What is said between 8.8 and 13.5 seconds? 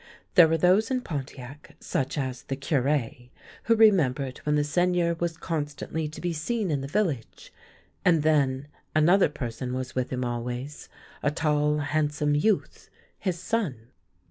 another person was with him always, a tall, handsome youth, his